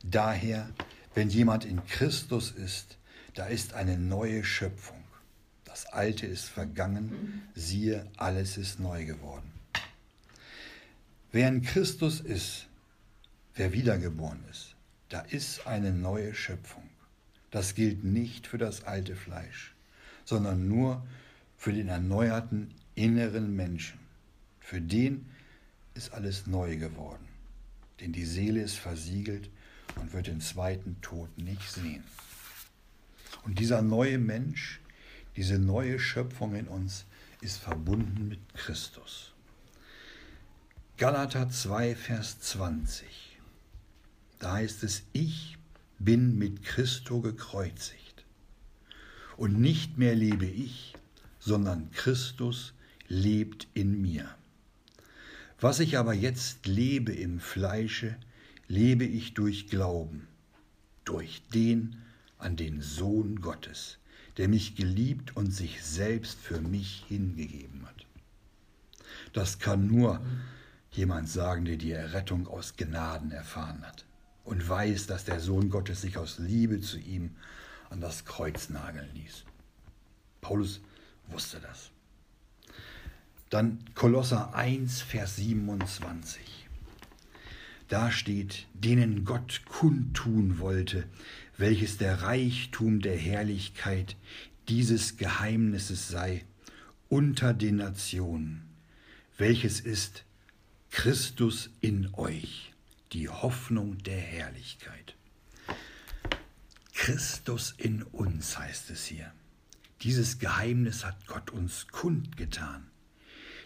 [0.03, 0.69] Daher,
[1.15, 2.97] wenn jemand in Christus ist,
[3.33, 5.01] da ist eine neue Schöpfung.
[5.63, 9.51] Das Alte ist vergangen, siehe, alles ist neu geworden.
[11.31, 12.67] Wer in Christus ist,
[13.55, 14.75] wer wiedergeboren ist,
[15.09, 16.87] da ist eine neue Schöpfung.
[17.49, 19.73] Das gilt nicht für das alte Fleisch,
[20.25, 21.05] sondern nur
[21.57, 23.99] für den erneuerten inneren Menschen.
[24.59, 25.25] Für den
[25.95, 27.27] ist alles neu geworden,
[27.99, 29.49] denn die Seele ist versiegelt
[29.95, 32.03] und wird den zweiten Tod nicht sehen.
[33.43, 34.79] Und dieser neue Mensch,
[35.35, 37.05] diese neue Schöpfung in uns
[37.41, 39.33] ist verbunden mit Christus.
[40.97, 43.07] Galater 2, Vers 20.
[44.39, 45.57] Da heißt es, ich
[45.99, 48.25] bin mit Christo gekreuzigt.
[49.37, 50.93] Und nicht mehr lebe ich,
[51.39, 52.73] sondern Christus
[53.07, 54.29] lebt in mir.
[55.59, 58.17] Was ich aber jetzt lebe im Fleische,
[58.73, 60.27] lebe ich durch Glauben,
[61.05, 62.01] durch den
[62.39, 63.99] an den Sohn Gottes,
[64.37, 68.07] der mich geliebt und sich selbst für mich hingegeben hat.
[69.31, 70.21] Das kann nur
[70.91, 74.05] jemand sagen, der die Errettung aus Gnaden erfahren hat
[74.43, 77.35] und weiß, dass der Sohn Gottes sich aus Liebe zu ihm
[77.91, 79.43] an das Kreuz nageln ließ.
[80.41, 80.81] Paulus
[81.27, 81.91] wusste das.
[83.51, 86.62] Dann Kolosser 1, Vers 27.
[87.87, 91.05] Da steht, denen Gott kundtun wollte,
[91.57, 94.15] welches der Reichtum der Herrlichkeit
[94.69, 96.45] dieses Geheimnisses sei
[97.09, 98.63] unter den Nationen,
[99.37, 100.23] welches ist
[100.89, 102.71] Christus in euch,
[103.11, 105.15] die Hoffnung der Herrlichkeit.
[106.93, 109.31] Christus in uns heißt es hier.
[110.01, 112.87] Dieses Geheimnis hat Gott uns kundgetan.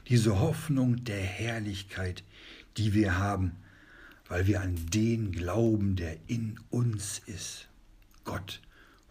[0.08, 2.24] Diese Hoffnung der Herrlichkeit,
[2.78, 3.52] die wir haben,
[4.30, 7.68] weil wir an den glauben, der in uns ist.
[8.24, 8.62] Gott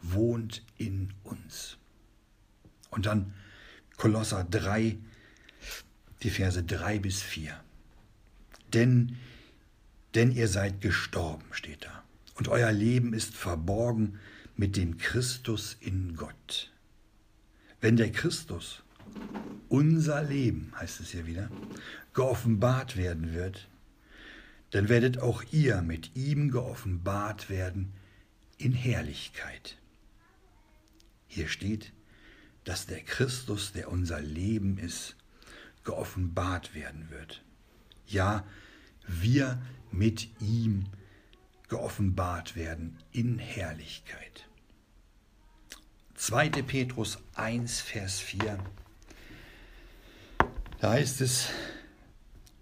[0.02, 1.78] wohnt in uns.
[2.90, 3.34] Und dann
[3.96, 4.98] Kolosser 3,
[6.22, 7.58] die Verse 3 bis 4.
[8.72, 9.16] Denn,
[10.14, 14.18] denn ihr seid gestorben, steht da, und euer Leben ist verborgen
[14.56, 16.72] mit dem Christus in Gott.
[17.80, 18.82] Wenn der Christus,
[19.68, 21.50] unser Leben, heißt es hier wieder,
[22.14, 23.68] geoffenbart werden wird,
[24.76, 27.94] dann werdet auch ihr mit ihm geoffenbart werden
[28.58, 29.78] in Herrlichkeit.
[31.28, 31.94] Hier steht,
[32.64, 35.16] dass der Christus, der unser Leben ist,
[35.84, 37.42] geoffenbart werden wird.
[38.06, 38.44] Ja,
[39.06, 39.62] wir
[39.92, 40.84] mit ihm
[41.68, 44.46] geoffenbart werden in Herrlichkeit.
[46.16, 46.50] 2.
[46.50, 48.58] Petrus 1, Vers 4.
[50.80, 51.48] Da heißt es,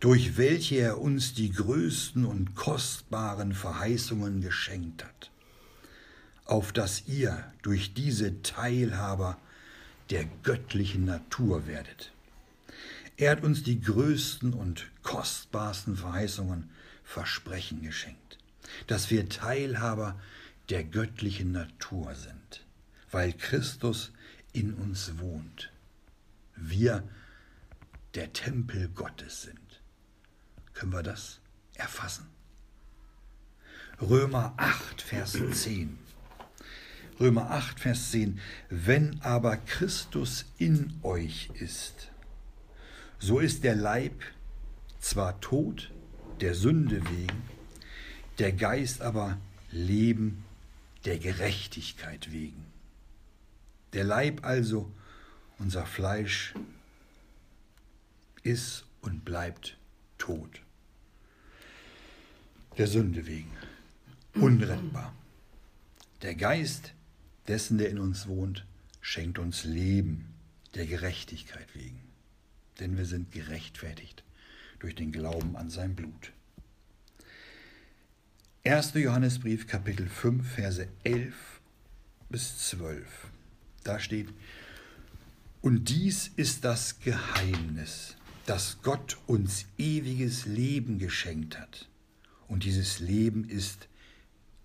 [0.04, 5.30] durch welche er uns die größten und kostbaren Verheißungen geschenkt hat
[6.44, 9.38] auf dass ihr durch diese Teilhaber
[10.10, 12.12] der göttlichen Natur werdet.
[13.16, 16.70] Er hat uns die größten und kostbarsten Verheißungen,
[17.04, 18.38] Versprechen geschenkt,
[18.86, 20.20] dass wir Teilhaber
[20.68, 22.64] der göttlichen Natur sind,
[23.10, 24.12] weil Christus
[24.52, 25.70] in uns wohnt.
[26.56, 27.02] Wir
[28.14, 29.63] der Tempel Gottes sind.
[30.74, 31.40] Können wir das
[31.74, 32.26] erfassen?
[34.00, 35.98] Römer 8, Vers 10.
[37.20, 38.40] Römer 8, Vers 10.
[38.68, 42.10] Wenn aber Christus in euch ist,
[43.20, 44.20] so ist der Leib
[44.98, 45.92] zwar tot,
[46.40, 47.42] der Sünde wegen,
[48.38, 49.38] der Geist aber
[49.70, 50.44] Leben
[51.04, 52.64] der Gerechtigkeit wegen.
[53.92, 54.90] Der Leib also,
[55.58, 56.54] unser Fleisch,
[58.42, 59.78] ist und bleibt
[60.18, 60.63] tot.
[62.76, 63.52] Der Sünde wegen,
[64.34, 65.14] unrettbar.
[66.22, 66.92] Der Geist
[67.46, 68.66] dessen, der in uns wohnt,
[69.00, 70.34] schenkt uns Leben
[70.74, 72.00] der Gerechtigkeit wegen.
[72.80, 74.24] Denn wir sind gerechtfertigt
[74.80, 76.32] durch den Glauben an sein Blut.
[78.64, 78.94] 1.
[78.94, 81.60] Johannesbrief, Kapitel 5, Verse 11
[82.28, 83.06] bis 12.
[83.84, 84.30] Da steht,
[85.62, 91.88] und dies ist das Geheimnis, dass Gott uns ewiges Leben geschenkt hat.
[92.48, 93.88] Und dieses Leben ist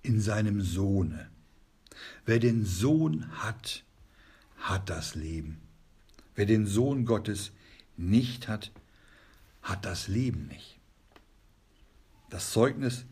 [0.01, 1.29] in seinem Sohne.
[2.25, 3.83] Wer den Sohn hat,
[4.57, 5.59] hat das Leben.
[6.35, 7.51] Wer den Sohn Gottes
[7.97, 8.71] nicht hat,
[9.61, 10.79] hat das Leben nicht.
[12.29, 13.05] Das Zeugnis,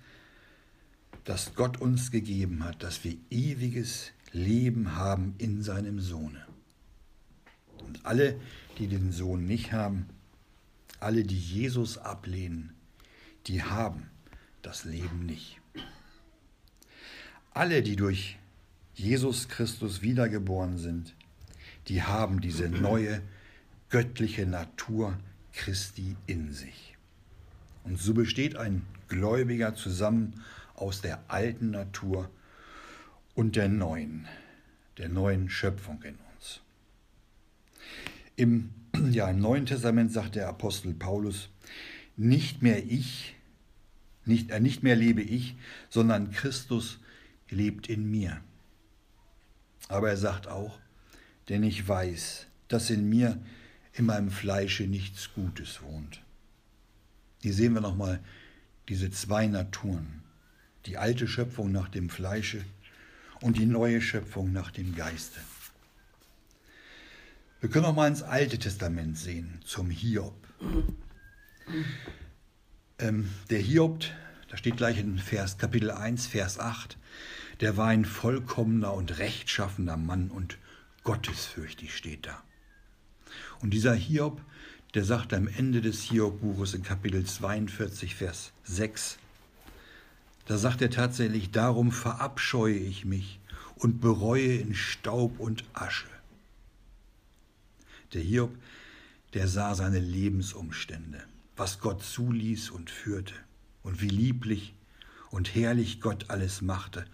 [1.23, 6.45] das Gott uns gegeben hat, dass wir ewiges Leben haben in seinem Sohne.
[7.85, 8.39] Und alle,
[8.77, 10.07] die den Sohn nicht haben,
[10.99, 12.73] alle, die Jesus ablehnen,
[13.47, 14.09] die haben
[14.67, 15.61] das Leben nicht.
[17.53, 18.37] Alle, die durch
[18.95, 21.15] Jesus Christus wiedergeboren sind,
[21.87, 23.21] die haben diese neue
[23.89, 25.17] göttliche Natur
[25.53, 26.97] Christi in sich.
[27.85, 30.43] Und so besteht ein Gläubiger zusammen
[30.75, 32.29] aus der alten Natur
[33.35, 34.27] und der neuen,
[34.97, 36.59] der neuen Schöpfung in uns.
[38.35, 38.71] Im,
[39.11, 41.47] ja, im Neuen Testament sagt der Apostel Paulus,
[42.17, 43.36] nicht mehr ich,
[44.27, 45.55] nicht, äh, nicht mehr lebe ich,
[45.89, 46.99] sondern Christus
[47.49, 48.41] lebt in mir.
[49.87, 50.79] Aber er sagt auch,
[51.49, 53.39] denn ich weiß, dass in mir,
[53.93, 56.21] in meinem Fleische nichts Gutes wohnt.
[57.41, 58.19] Hier sehen wir nochmal
[58.89, 60.21] diese zwei Naturen,
[60.85, 62.63] die alte Schöpfung nach dem Fleische
[63.41, 65.39] und die neue Schöpfung nach dem Geiste.
[67.59, 70.35] Wir können auch mal ins Alte Testament sehen, zum Hiob.
[72.99, 74.05] Ähm, der Hiob,
[74.49, 76.97] da steht gleich in Vers, Kapitel 1, Vers 8,
[77.61, 80.57] der war ein vollkommener und rechtschaffener Mann und
[81.03, 82.41] gottesfürchtig steht da.
[83.61, 84.41] Und dieser Hiob,
[84.95, 89.19] der sagt am Ende des Hiob-Buches in Kapitel 42, Vers 6,
[90.47, 93.39] da sagt er tatsächlich, darum verabscheue ich mich
[93.75, 96.07] und bereue in Staub und Asche.
[98.13, 98.57] Der Hiob,
[99.35, 101.23] der sah seine Lebensumstände,
[101.57, 103.33] was Gott zuließ und führte
[103.83, 104.75] und wie lieblich
[105.31, 107.05] und herrlich Gott alles machte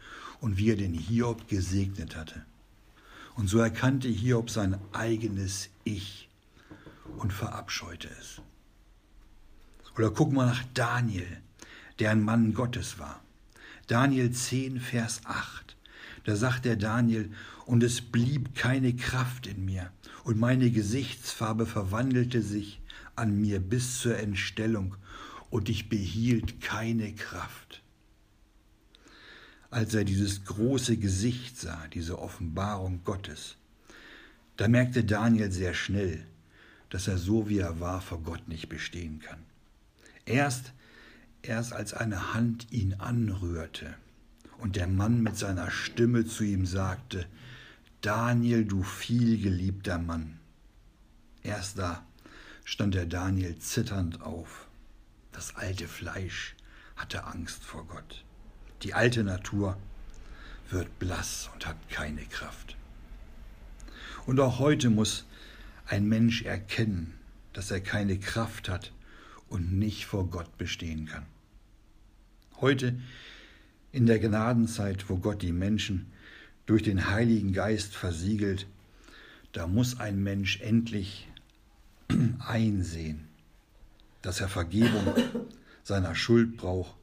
[0.42, 2.46] und wie er den Hiob gesegnet hatte.
[3.36, 6.30] Und so erkannte Hiob sein eigenes Ich
[7.18, 8.42] und verabscheute es.
[9.96, 11.42] Oder gucken wir nach Daniel,
[12.00, 13.22] der ein Mann Gottes war.
[13.88, 15.76] Daniel 10, Vers 8.
[16.26, 17.32] Da sagt der Daniel,
[17.66, 19.92] und es blieb keine Kraft in mir,
[20.24, 22.82] und meine Gesichtsfarbe verwandelte sich
[23.16, 24.96] an mir bis zur Entstellung,
[25.50, 27.84] und ich behielt keine Kraft.
[29.70, 33.56] Als er dieses große Gesicht sah, diese Offenbarung Gottes,
[34.58, 36.26] da merkte Daniel sehr schnell,
[36.90, 39.44] dass er so wie er war vor Gott nicht bestehen kann.
[40.26, 40.74] Erst,
[41.42, 43.96] erst als eine Hand ihn anrührte
[44.58, 47.28] und der Mann mit seiner Stimme zu ihm sagte,
[48.02, 50.40] Daniel, du vielgeliebter Mann.
[51.42, 52.06] Erst da
[52.64, 54.68] stand der Daniel zitternd auf.
[55.32, 56.56] Das alte Fleisch
[56.96, 58.24] hatte Angst vor Gott.
[58.84, 59.78] Die alte Natur
[60.70, 62.76] wird blass und hat keine Kraft.
[64.26, 65.26] Und auch heute muss
[65.86, 67.14] ein Mensch erkennen,
[67.52, 68.92] dass er keine Kraft hat
[69.50, 71.26] und nicht vor Gott bestehen kann.
[72.62, 72.96] Heute
[73.92, 76.12] in der Gnadenzeit, wo Gott die Menschen
[76.66, 78.66] durch den Heiligen Geist versiegelt,
[79.52, 81.28] da muss ein Mensch endlich
[82.40, 83.28] einsehen,
[84.22, 85.14] dass er Vergebung
[85.84, 86.96] seiner Schuld braucht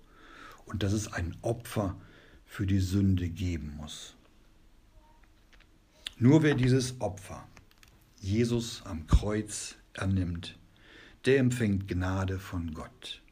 [0.67, 1.97] und dass es ein Opfer
[2.47, 4.15] für die Sünde geben muss.
[6.19, 7.47] Nur wer dieses Opfer,
[8.21, 10.59] Jesus am Kreuz, annimmt,
[11.25, 13.23] der empfängt Gnade von Gott.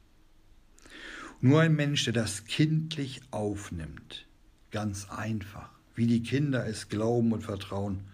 [1.41, 4.27] Nur ein Mensch, der das kindlich aufnimmt,
[4.71, 8.05] ganz einfach, wie die Kinder es glauben und vertrauen,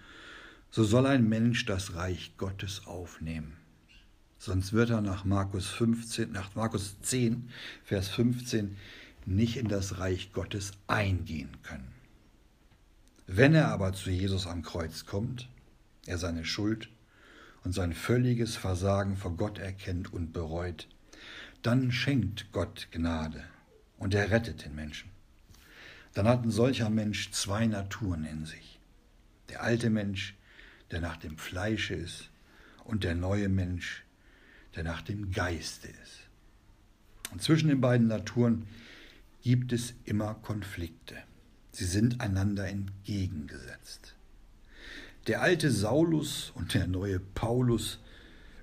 [0.74, 3.56] so soll ein Mensch das Reich Gottes aufnehmen.
[4.40, 7.48] Sonst wird er nach Markus 15, nach Markus 10,
[7.84, 8.76] Vers 15
[9.24, 11.92] nicht in das Reich Gottes eingehen können.
[13.28, 15.48] Wenn er aber zu Jesus am Kreuz kommt,
[16.06, 16.88] er seine Schuld
[17.62, 20.88] und sein völliges Versagen vor Gott erkennt und bereut,
[21.62, 23.44] dann schenkt Gott Gnade
[23.96, 25.08] und er rettet den Menschen.
[26.14, 28.80] Dann hat ein solcher Mensch zwei Naturen in sich.
[29.50, 30.34] Der alte Mensch,
[30.94, 32.30] der nach dem Fleische ist,
[32.84, 34.04] und der neue Mensch,
[34.76, 36.28] der nach dem Geiste ist.
[37.32, 38.68] Und zwischen den beiden Naturen
[39.42, 41.16] gibt es immer Konflikte.
[41.72, 44.14] Sie sind einander entgegengesetzt.
[45.26, 47.98] Der alte Saulus und der neue Paulus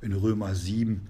[0.02, 1.06] in Römer 7,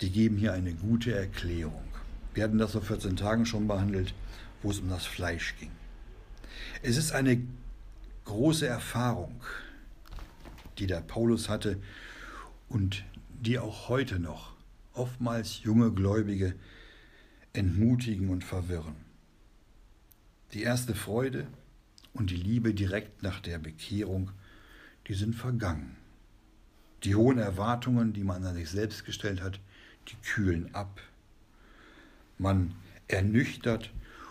[0.00, 1.88] die geben hier eine gute Erklärung.
[2.34, 4.14] Wir hatten das vor 14 Tagen schon behandelt,
[4.62, 5.72] wo es um das Fleisch ging.
[6.82, 7.42] Es ist eine
[8.26, 9.40] große Erfahrung,
[10.78, 11.80] die der Paulus hatte
[12.68, 13.04] und
[13.40, 14.54] die auch heute noch
[14.92, 16.54] oftmals junge Gläubige
[17.52, 18.96] entmutigen und verwirren.
[20.52, 21.46] Die erste Freude
[22.12, 24.30] und die Liebe direkt nach der Bekehrung,
[25.08, 25.96] die sind vergangen.
[27.04, 29.60] Die hohen Erwartungen, die man an sich selbst gestellt hat,
[30.08, 31.00] die kühlen ab.
[32.38, 32.74] Man
[33.08, 33.90] ernüchtert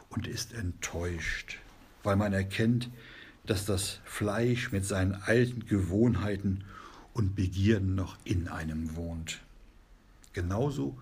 [0.09, 1.59] und ist enttäuscht,
[2.03, 2.89] weil man erkennt,
[3.45, 6.63] dass das Fleisch mit seinen alten Gewohnheiten
[7.13, 9.41] und Begierden noch in einem wohnt.
[10.33, 10.97] Genauso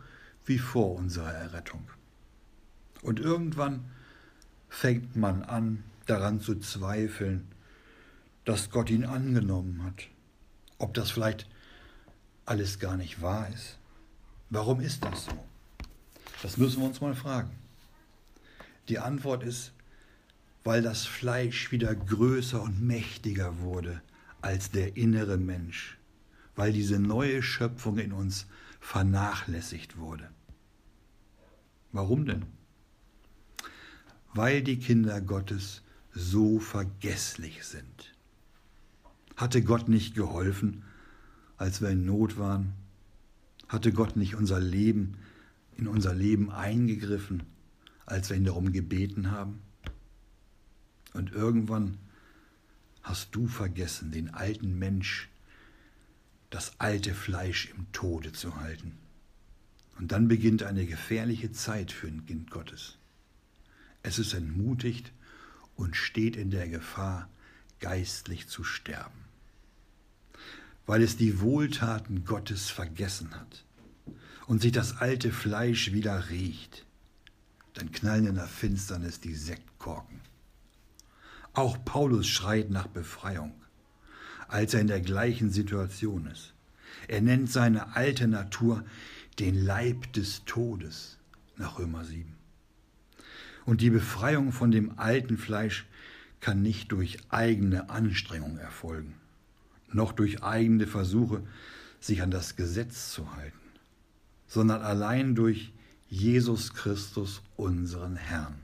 [0.45, 1.87] wie vor unserer Errettung.
[3.01, 3.85] Und irgendwann
[4.69, 7.47] fängt man an, daran zu zweifeln,
[8.45, 10.07] dass Gott ihn angenommen hat.
[10.77, 11.47] Ob das vielleicht
[12.45, 13.77] alles gar nicht wahr ist.
[14.49, 15.45] Warum ist das so?
[16.41, 17.51] Das müssen wir uns mal fragen.
[18.89, 19.71] Die Antwort ist,
[20.63, 24.01] weil das Fleisch wieder größer und mächtiger wurde
[24.41, 25.97] als der innere Mensch,
[26.55, 28.47] weil diese neue Schöpfung in uns
[28.79, 30.29] vernachlässigt wurde.
[31.91, 32.45] Warum denn?
[34.33, 38.15] weil die Kinder Gottes so vergesslich sind.
[39.35, 40.83] Hatte Gott nicht geholfen,
[41.57, 42.73] als wir in Not waren?
[43.67, 45.17] Hatte Gott nicht unser Leben
[45.75, 47.43] in unser Leben eingegriffen,
[48.05, 49.59] als wir ihn darum gebeten haben?
[51.13, 51.97] Und irgendwann
[53.03, 55.29] hast du vergessen, den alten Mensch,
[56.49, 58.97] das alte Fleisch im Tode zu halten.
[59.99, 62.97] Und dann beginnt eine gefährliche Zeit für ein Kind Gottes.
[64.01, 65.11] Es ist entmutigt
[65.75, 67.29] und steht in der Gefahr,
[67.79, 69.25] geistlich zu sterben,
[70.85, 73.65] weil es die Wohltaten Gottes vergessen hat
[74.47, 76.85] und sich das alte Fleisch wieder riecht.
[77.73, 80.21] Dann knallen in der Finsternis die Sektkorken.
[81.53, 83.53] Auch Paulus schreit nach Befreiung,
[84.47, 86.53] als er in der gleichen Situation ist.
[87.07, 88.83] Er nennt seine alte Natur
[89.39, 91.17] den Leib des Todes
[91.57, 92.35] nach Römer 7.
[93.65, 95.85] Und die Befreiung von dem alten Fleisch
[96.39, 99.13] kann nicht durch eigene Anstrengung erfolgen,
[99.91, 101.43] noch durch eigene Versuche,
[101.99, 103.57] sich an das Gesetz zu halten,
[104.47, 105.71] sondern allein durch
[106.09, 108.55] Jesus Christus, unseren Herrn.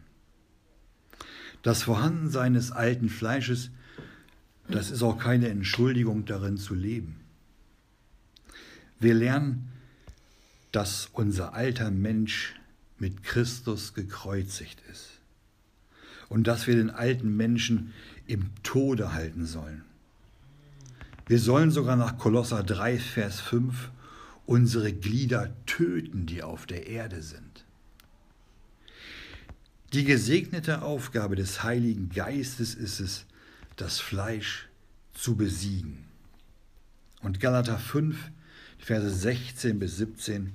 [1.63, 3.69] Das Vorhandensein des alten Fleisches,
[4.67, 7.17] das ist auch keine Entschuldigung darin zu leben.
[8.99, 9.69] Wir lernen,
[10.71, 12.55] dass unser alter Mensch
[12.97, 15.09] mit Christus gekreuzigt ist
[16.27, 17.93] und dass wir den alten Menschen
[18.27, 19.83] im Tode halten sollen.
[21.27, 23.91] Wir sollen sogar nach Kolosser 3, Vers 5
[24.45, 27.48] unsere Glieder töten, die auf der Erde sind.
[29.93, 33.25] Die gesegnete Aufgabe des Heiligen Geistes ist es,
[33.75, 34.67] das Fleisch
[35.13, 36.05] zu besiegen.
[37.21, 38.17] Und Galater 5,
[38.77, 40.53] Verse 16 bis 17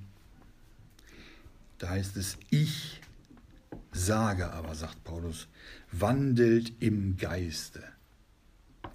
[1.84, 3.00] da heißt es, ich
[3.92, 5.48] sage aber, sagt Paulus,
[5.92, 7.82] wandelt im Geiste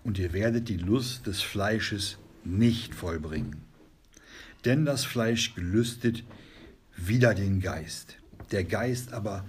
[0.03, 3.61] und ihr werdet die Lust des Fleisches nicht vollbringen.
[4.65, 6.23] Denn das Fleisch gelüstet
[6.95, 8.17] wider den Geist,
[8.51, 9.45] der Geist aber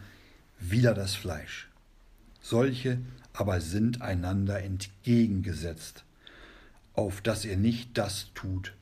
[0.61, 1.69] wider das Fleisch.
[2.41, 2.99] Solche
[3.33, 6.05] aber sind einander entgegengesetzt,
[6.95, 8.75] auf dass ihr nicht das tut,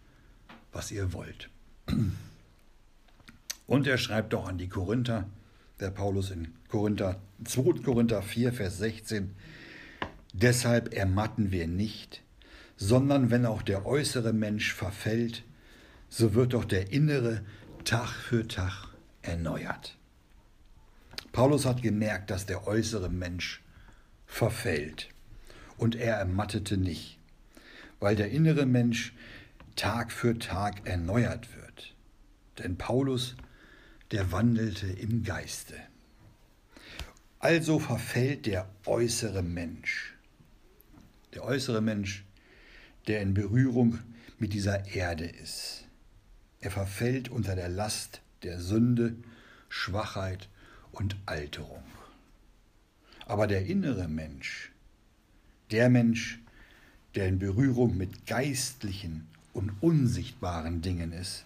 [0.73, 1.49] was ihr wollt.
[3.67, 5.29] Und er schreibt auch an die Korinther,
[5.81, 7.83] der Paulus in Korinther, 2.
[7.83, 9.35] Korinther 4, Vers 16,
[10.33, 12.23] Deshalb ermatten wir nicht,
[12.77, 15.45] sondern wenn auch der äußere Mensch verfällt,
[16.09, 17.43] so wird doch der innere
[17.85, 18.89] Tag für Tag
[19.23, 19.98] erneuert.
[21.33, 23.63] Paulus hat gemerkt, dass der äußere Mensch
[24.27, 25.09] verfällt
[25.77, 27.19] und er ermattete nicht,
[28.01, 29.13] weil der innere Mensch
[29.77, 31.95] Tag für Tag erneuert wird.
[32.59, 33.37] Denn Paulus
[34.11, 35.75] der wandelte im Geiste.
[37.39, 40.17] Also verfällt der äußere Mensch.
[41.35, 42.25] Der äußere Mensch,
[43.07, 43.99] der in Berührung
[44.39, 45.85] mit dieser Erde ist.
[46.61, 49.15] Er verfällt unter der Last der Sünde,
[49.69, 50.49] Schwachheit
[50.93, 51.83] und Alterung.
[53.27, 54.73] Aber der innere Mensch,
[55.71, 56.39] der Mensch,
[57.15, 61.45] der in Berührung mit geistlichen und unsichtbaren Dingen ist,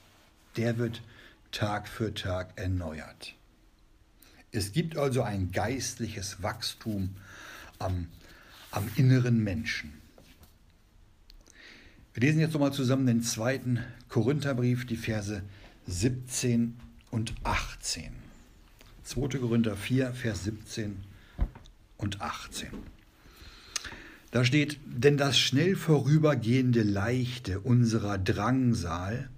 [0.57, 1.03] der wird
[1.51, 3.35] Tag für Tag erneuert.
[4.53, 7.17] Es gibt also ein geistliches Wachstum
[7.79, 8.09] am,
[8.71, 9.95] am inneren Menschen.
[12.15, 15.43] Wir lesen jetzt nochmal zusammen den zweiten Korintherbrief, die Verse
[15.87, 16.77] 17
[17.11, 18.22] und 18.
[19.13, 19.41] 2.
[19.41, 20.97] Korinther 4, Vers 17
[21.99, 22.71] und 18.
[24.31, 29.29] Da steht, denn das schnell vorübergehende Leichte unserer Drangsal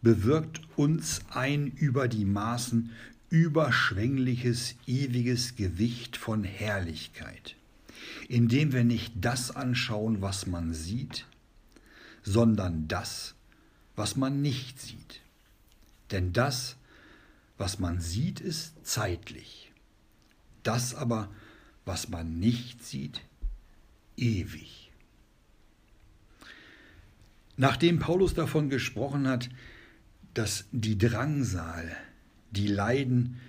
[0.00, 2.90] bewirkt uns ein über die Maßen
[3.28, 7.54] überschwängliches, ewiges Gewicht von Herrlichkeit,
[8.30, 11.26] indem wir nicht das anschauen, was man sieht,
[12.22, 13.34] sondern das,
[13.94, 15.20] was man nicht sieht.
[16.12, 16.75] Denn das,
[17.58, 19.72] was man sieht, ist zeitlich.
[20.62, 21.30] Das aber,
[21.84, 23.22] was man nicht sieht,
[24.16, 24.90] ewig.
[27.56, 29.48] Nachdem Paulus davon gesprochen hat,
[30.34, 31.96] dass die Drangsal,
[32.50, 33.40] die Leiden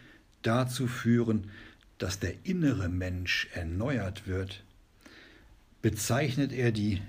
[0.42, 1.52] dazu führen,
[1.98, 4.64] dass der innere Mensch erneuert wird,
[5.82, 7.02] bezeichnet er die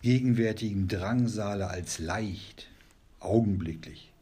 [0.00, 2.68] gegenwärtigen Drangsale als leicht,
[3.20, 4.12] augenblicklich,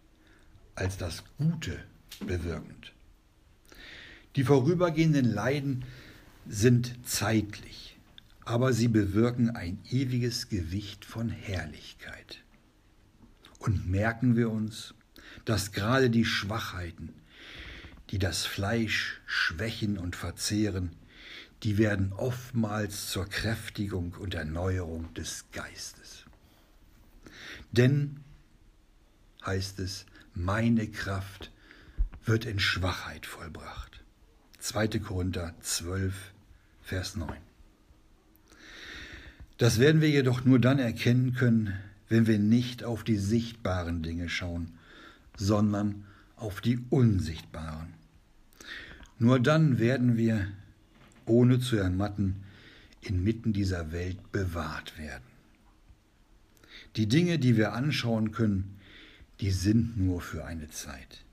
[0.74, 1.78] als das Gute
[2.20, 2.92] bewirkend.
[4.36, 5.84] Die vorübergehenden Leiden
[6.48, 7.98] sind zeitlich,
[8.44, 12.42] aber sie bewirken ein ewiges Gewicht von Herrlichkeit.
[13.58, 14.94] Und merken wir uns,
[15.44, 17.10] dass gerade die Schwachheiten,
[18.10, 20.90] die das Fleisch schwächen und verzehren,
[21.62, 26.24] die werden oftmals zur Kräftigung und Erneuerung des Geistes.
[27.72, 28.20] Denn,
[29.44, 31.50] heißt es, meine Kraft
[32.30, 34.04] wird in Schwachheit vollbracht.
[34.60, 35.00] 2.
[35.00, 36.14] Korinther 12,
[36.80, 37.36] Vers 9.
[39.58, 41.74] Das werden wir jedoch nur dann erkennen können,
[42.08, 44.78] wenn wir nicht auf die sichtbaren Dinge schauen,
[45.36, 46.04] sondern
[46.36, 47.94] auf die unsichtbaren.
[49.18, 50.46] Nur dann werden wir
[51.26, 52.44] ohne zu ermatten,
[53.00, 55.24] inmitten dieser Welt bewahrt werden.
[56.94, 58.78] Die Dinge, die wir anschauen können,
[59.40, 61.24] die sind nur für eine Zeit.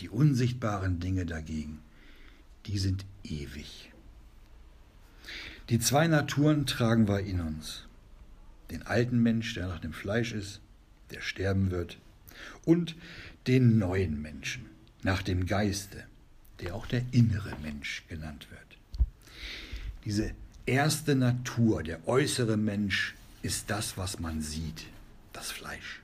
[0.00, 1.80] Die unsichtbaren Dinge dagegen,
[2.66, 3.90] die sind ewig.
[5.68, 7.84] Die zwei Naturen tragen wir in uns.
[8.70, 10.60] Den alten Mensch, der nach dem Fleisch ist,
[11.10, 11.98] der sterben wird,
[12.64, 12.96] und
[13.46, 14.66] den neuen Menschen
[15.02, 16.04] nach dem Geiste,
[16.60, 19.06] der auch der innere Mensch genannt wird.
[20.04, 20.32] Diese
[20.66, 24.86] erste Natur, der äußere Mensch, ist das, was man sieht,
[25.32, 26.02] das Fleisch.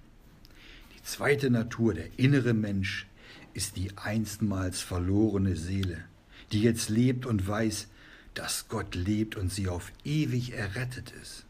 [0.96, 3.06] Die zweite Natur, der innere Mensch,
[3.54, 6.04] ist die einstmals verlorene Seele,
[6.52, 7.88] die jetzt lebt und weiß,
[8.34, 11.46] dass Gott lebt und sie auf ewig errettet ist.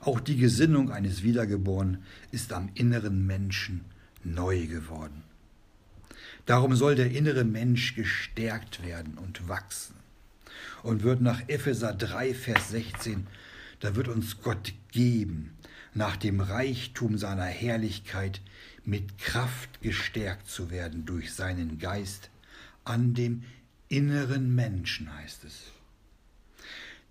[0.00, 3.84] Auch die Gesinnung eines Wiedergeborenen ist am inneren Menschen
[4.22, 5.24] neu geworden.
[6.46, 9.94] Darum soll der innere Mensch gestärkt werden und wachsen
[10.82, 13.26] und wird nach Epheser 3, Vers 16,
[13.80, 15.54] da wird uns Gott geben,
[15.94, 18.40] nach dem Reichtum seiner Herrlichkeit
[18.84, 22.30] mit Kraft gestärkt zu werden durch seinen Geist
[22.84, 23.44] an dem
[23.88, 25.72] inneren Menschen, heißt es.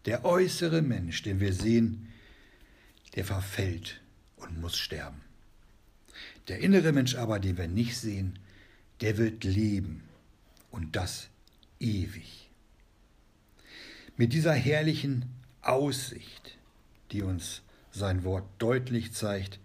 [0.05, 2.09] Der äußere Mensch, den wir sehen,
[3.15, 4.01] der verfällt
[4.35, 5.21] und muss sterben.
[6.49, 8.37] Der innere Mensch aber, den wir nicht sehen,
[9.01, 10.03] der wird leben
[10.71, 11.29] und das
[11.79, 12.49] ewig.
[14.17, 15.25] Mit dieser herrlichen
[15.61, 16.57] Aussicht,
[17.11, 17.61] die uns
[17.93, 19.59] sein Wort deutlich zeigt,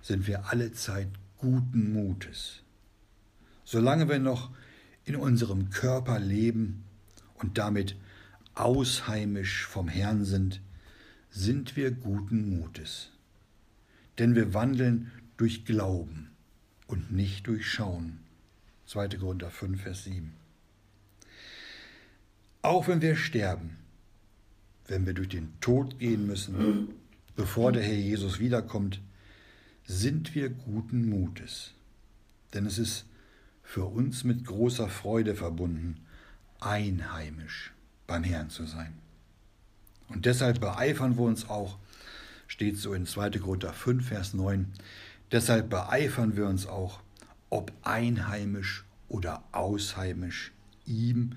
[0.00, 2.62] sind wir alle Zeit guten Mutes.
[3.64, 4.50] Solange wir noch
[5.04, 6.84] in unserem Körper leben
[7.34, 7.96] und damit
[8.54, 10.60] ausheimisch vom Herrn sind,
[11.30, 13.10] sind wir guten Mutes.
[14.18, 16.30] Denn wir wandeln durch Glauben
[16.86, 18.18] und nicht durch Schauen.
[18.86, 19.08] 2.
[19.08, 20.32] Korinther 5, Vers 7.
[22.62, 23.76] Auch wenn wir sterben,
[24.86, 26.88] wenn wir durch den Tod gehen müssen,
[27.38, 29.00] bevor der Herr Jesus wiederkommt,
[29.86, 31.72] sind wir guten Mutes.
[32.52, 33.04] Denn es ist
[33.62, 36.00] für uns mit großer Freude verbunden,
[36.58, 37.72] einheimisch
[38.08, 38.98] beim Herrn zu sein.
[40.08, 41.78] Und deshalb beeifern wir uns auch,
[42.48, 43.30] steht so in 2.
[43.38, 44.72] Korinther 5, Vers 9,
[45.30, 46.98] deshalb beeifern wir uns auch,
[47.50, 50.50] ob einheimisch oder ausheimisch,
[50.86, 51.36] ihm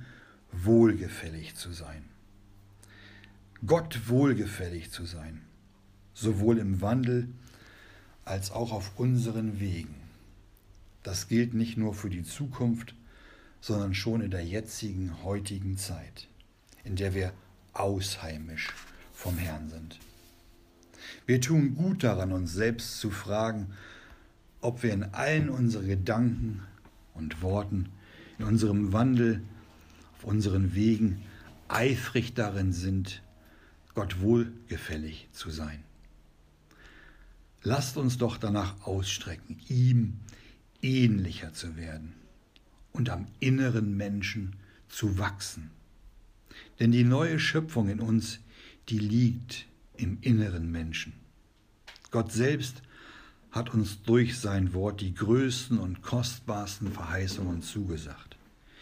[0.52, 2.06] wohlgefällig zu sein.
[3.68, 5.41] Gott wohlgefällig zu sein,
[6.22, 7.28] sowohl im Wandel
[8.24, 9.96] als auch auf unseren Wegen.
[11.04, 12.96] Das gilt nicht nur für die Zukunft,
[13.60, 16.28] sondern schon in der jetzigen, heutigen Zeit,
[16.84, 17.34] in der wir
[17.74, 18.70] ausheimisch
[19.14, 20.00] vom Herrn sind.
[21.26, 23.74] Wir tun gut daran, uns selbst zu fragen,
[24.62, 26.62] ob wir in allen unseren Gedanken
[27.14, 27.90] und Worten,
[28.38, 29.42] in unserem Wandel,
[30.18, 31.24] auf unseren Wegen
[31.68, 33.24] eifrig darin sind,
[33.96, 35.84] Gott wohlgefällig zu sein.
[37.64, 40.20] Lasst uns doch danach ausstrecken, ihm
[40.82, 42.14] ähnlicher zu werden
[42.91, 44.55] und am inneren Menschen
[44.89, 45.70] zu wachsen.
[46.80, 48.39] Denn die neue Schöpfung in uns,
[48.89, 51.14] die liegt im inneren Menschen.
[52.09, 52.82] Gott selbst
[53.51, 58.38] hat uns durch sein Wort die größten und kostbarsten Verheißungen zugesagt.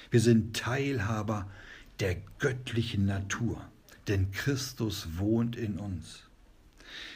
[0.09, 1.49] Wir sind Teilhaber
[1.99, 3.61] der göttlichen Natur,
[4.07, 6.28] denn Christus wohnt in uns.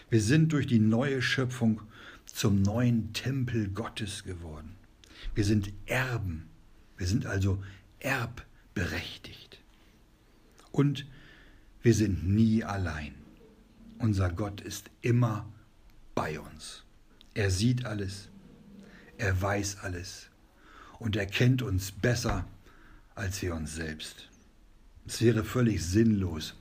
[0.09, 1.81] Wir sind durch die neue Schöpfung
[2.25, 4.75] zum neuen Tempel Gottes geworden.
[5.35, 6.49] Wir sind Erben,
[6.97, 7.63] wir sind also
[7.99, 9.59] erbberechtigt.
[10.71, 11.05] Und
[11.81, 13.15] wir sind nie allein.
[13.99, 15.51] Unser Gott ist immer
[16.15, 16.83] bei uns.
[17.33, 18.29] Er sieht alles,
[19.17, 20.29] er weiß alles
[20.99, 22.47] und er kennt uns besser
[23.15, 24.29] als wir uns selbst.
[25.05, 26.55] Es wäre völlig sinnlos,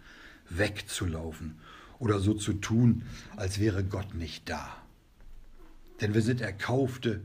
[0.48, 1.58] wegzulaufen
[2.02, 3.04] oder so zu tun,
[3.36, 4.76] als wäre Gott nicht da.
[6.00, 7.20] Denn wir sind erkaufte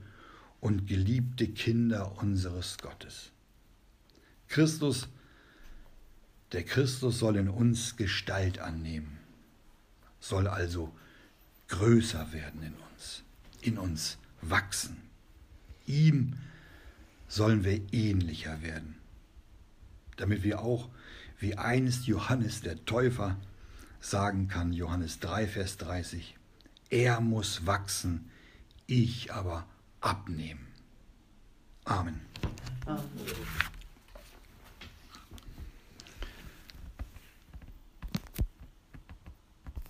[0.60, 3.32] und geliebte Kinder unseres Gottes.
[4.48, 5.08] Christus,
[6.52, 9.18] der Christus soll in uns Gestalt annehmen,
[10.20, 10.94] soll also
[11.70, 13.24] größer werden in uns,
[13.62, 14.98] in uns wachsen.
[15.88, 16.34] Ihm
[17.28, 18.96] sollen wir ähnlicher werden,
[20.18, 20.88] damit wir auch,
[21.40, 23.38] wie einst Johannes der Täufer
[24.00, 26.36] sagen kann, Johannes 3, Vers 30,
[26.90, 28.32] er muss wachsen,
[28.86, 29.66] ich aber
[30.02, 30.68] abnehmen.
[31.86, 32.22] Amen.
[32.86, 33.04] Amen.